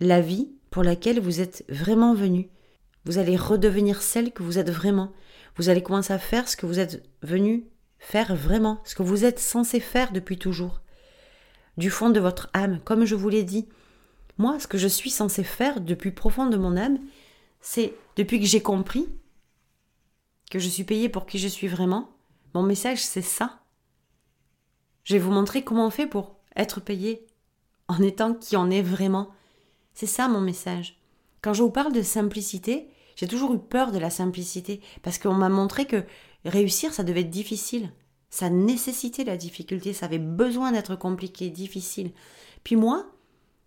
[0.00, 2.48] la vie pour laquelle vous êtes vraiment venu.
[3.04, 5.12] Vous allez redevenir celle que vous êtes vraiment.
[5.56, 7.66] Vous allez commencer à faire ce que vous êtes venu
[8.02, 10.80] faire vraiment, ce que vous êtes censé faire depuis toujours.
[11.76, 13.68] Du fond de votre âme, comme je vous l'ai dit.
[14.38, 16.98] Moi, ce que je suis censé faire depuis profond de mon âme,
[17.60, 19.08] c'est depuis que j'ai compris
[20.50, 22.10] que je suis payé pour qui je suis vraiment,
[22.54, 23.60] mon message c'est ça.
[25.04, 27.24] Je vais vous montrer comment on fait pour être payé
[27.88, 29.30] en étant qui on est vraiment.
[29.94, 30.98] C'est ça mon message.
[31.40, 35.34] Quand je vous parle de simplicité, j'ai toujours eu peur de la simplicité parce qu'on
[35.34, 36.04] m'a montré que
[36.44, 37.92] réussir, ça devait être difficile.
[38.30, 42.12] Ça nécessitait la difficulté, ça avait besoin d'être compliqué, difficile.
[42.64, 43.06] Puis moi,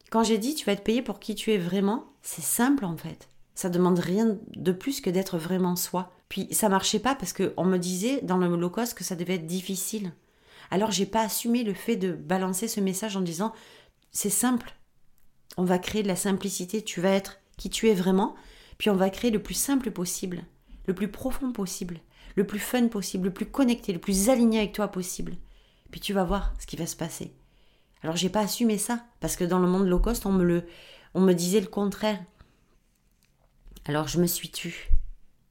[0.09, 2.97] quand j'ai dit tu vas être payé pour qui tu es vraiment, c'est simple en
[2.97, 3.29] fait.
[3.53, 6.11] Ça demande rien de plus que d'être vraiment soi.
[6.29, 9.45] Puis ça marchait pas parce qu'on me disait dans le low que ça devait être
[9.45, 10.11] difficile.
[10.71, 13.53] Alors j'ai pas assumé le fait de balancer ce message en disant
[14.11, 14.75] c'est simple.
[15.57, 18.35] On va créer de la simplicité, tu vas être qui tu es vraiment,
[18.77, 20.43] puis on va créer le plus simple possible,
[20.87, 21.99] le plus profond possible,
[22.35, 25.33] le plus fun possible, le plus connecté, le plus aligné avec toi possible.
[25.91, 27.33] Puis tu vas voir ce qui va se passer.
[28.03, 30.65] Alors j'ai pas assumé ça parce que dans le monde low cost, on me le
[31.13, 32.19] on me disait le contraire.
[33.85, 34.89] Alors je me suis tue.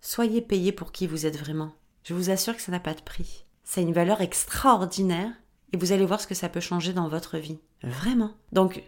[0.00, 1.72] Soyez payé pour qui vous êtes vraiment.
[2.04, 3.44] Je vous assure que ça n'a pas de prix.
[3.64, 5.30] C'est une valeur extraordinaire
[5.72, 7.58] et vous allez voir ce que ça peut changer dans votre vie.
[7.82, 8.34] Vraiment.
[8.52, 8.82] Donc,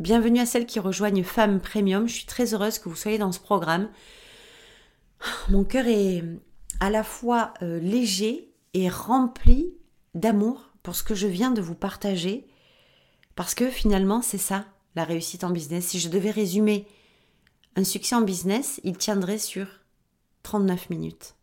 [0.00, 2.08] bienvenue à celles qui rejoignent Femmes Premium.
[2.08, 3.88] Je suis très heureuse que vous soyez dans ce programme.
[5.48, 6.24] Mon cœur est
[6.82, 9.72] à la fois euh, léger et rempli
[10.14, 12.44] d'amour pour ce que je viens de vous partager.
[13.36, 14.64] Parce que finalement, c'est ça,
[14.96, 15.86] la réussite en business.
[15.86, 16.88] Si je devais résumer
[17.76, 19.68] un succès en business, il tiendrait sur
[20.42, 21.36] 39 minutes.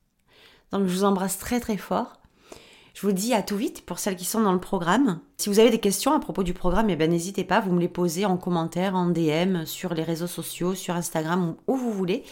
[0.74, 2.20] Donc je vous embrasse très très fort.
[2.94, 5.22] Je vous dis à tout vite pour celles qui sont dans le programme.
[5.38, 7.80] Si vous avez des questions à propos du programme, eh ben, n'hésitez pas, vous me
[7.80, 12.26] les posez en commentaire, en DM, sur les réseaux sociaux, sur Instagram, où vous voulez.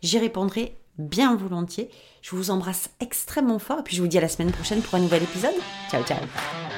[0.00, 1.90] J'y répondrai bien volontiers.
[2.24, 4.94] Je vous embrasse extrêmement fort et puis je vous dis à la semaine prochaine pour
[4.94, 5.52] un nouvel épisode.
[5.90, 6.73] Ciao ciao